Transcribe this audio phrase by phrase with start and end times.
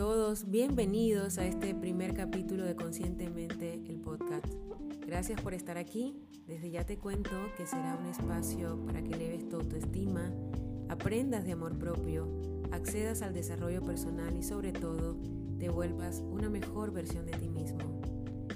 [0.00, 4.46] todos, bienvenidos a este primer capítulo de Conscientemente el podcast.
[5.06, 6.16] Gracias por estar aquí.
[6.46, 10.32] Desde ya te cuento que será un espacio para que leves tu autoestima,
[10.88, 12.28] aprendas de amor propio,
[12.72, 15.18] accedas al desarrollo personal y sobre todo
[15.58, 18.00] te vuelvas una mejor versión de ti mismo.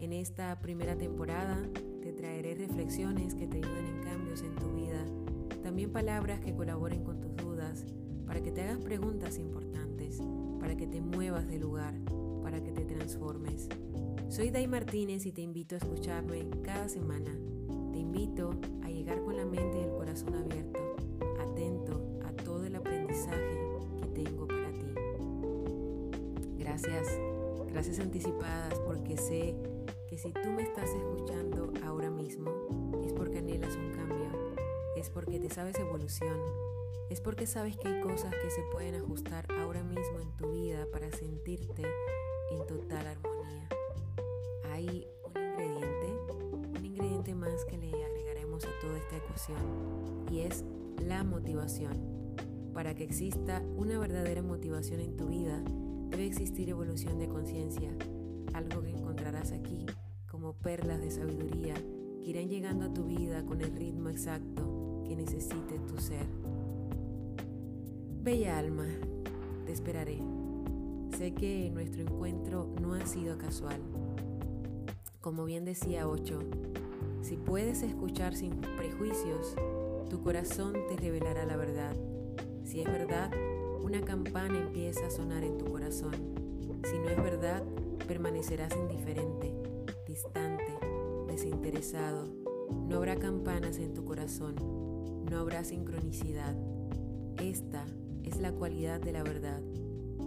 [0.00, 1.62] En esta primera temporada
[2.02, 5.04] te traeré reflexiones que te ayuden en cambios en tu vida,
[5.62, 7.84] también palabras que colaboren con tus dudas,
[8.28, 9.88] para que te hagas preguntas importantes
[10.60, 11.94] para que te muevas de lugar,
[12.42, 13.68] para que te transformes.
[14.28, 17.32] Soy Day Martínez y te invito a escucharme cada semana.
[17.92, 18.50] Te invito
[18.82, 20.78] a llegar con la mente y el corazón abierto,
[21.40, 23.58] atento a todo el aprendizaje
[24.02, 24.92] que tengo para ti.
[26.58, 27.08] Gracias,
[27.72, 29.56] gracias anticipadas porque sé
[30.08, 34.30] que si tú me estás escuchando ahora mismo es porque anhelas un cambio,
[34.96, 36.38] es porque te sabes evolución
[37.10, 40.86] es porque sabes que hay cosas que se pueden ajustar ahora mismo en tu vida
[40.92, 41.82] para sentirte
[42.50, 43.68] en total armonía.
[44.72, 46.12] Hay un ingrediente,
[46.78, 50.64] un ingrediente más que le agregaremos a toda esta ecuación y es
[50.98, 52.18] la motivación.
[52.74, 55.62] Para que exista una verdadera motivación en tu vida,
[56.10, 57.90] debe existir evolución de conciencia,
[58.52, 59.86] algo que encontrarás aquí
[60.30, 61.74] como perlas de sabiduría
[62.22, 66.47] que irán llegando a tu vida con el ritmo exacto que necesite tu ser.
[68.28, 68.84] Bella alma,
[69.64, 70.18] te esperaré.
[71.16, 73.80] Sé que nuestro encuentro no ha sido casual.
[75.22, 76.40] Como bien decía Ocho,
[77.22, 79.54] si puedes escuchar sin prejuicios,
[80.10, 81.96] tu corazón te revelará la verdad.
[82.64, 83.30] Si es verdad,
[83.82, 86.12] una campana empieza a sonar en tu corazón.
[86.84, 87.64] Si no es verdad,
[88.06, 89.54] permanecerás indiferente,
[90.06, 90.76] distante,
[91.28, 92.26] desinteresado.
[92.88, 94.54] No habrá campanas en tu corazón,
[95.30, 96.54] no habrá sincronicidad.
[97.38, 97.86] Esta
[98.28, 99.62] es la cualidad de la verdad.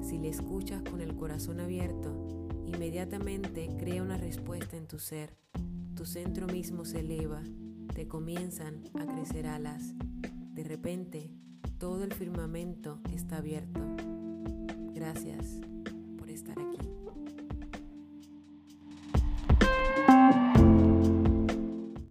[0.02, 5.38] Si le escuchas con el corazón abierto, inmediatamente crea una respuesta en tu ser.
[5.96, 7.42] Tu centro mismo se eleva,
[7.94, 9.94] te comienzan a crecer alas.
[10.53, 11.31] De repente,
[11.78, 13.81] todo el firmamento está abierto.
[14.94, 15.62] Gracias.